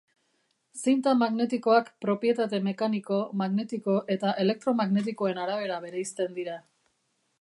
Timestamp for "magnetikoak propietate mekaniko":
1.17-3.19